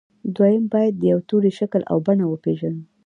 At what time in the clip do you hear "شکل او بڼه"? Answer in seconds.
1.59-2.25